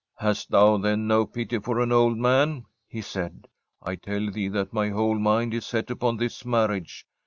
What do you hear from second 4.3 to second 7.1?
thee that my whole mind is set upon this marriage.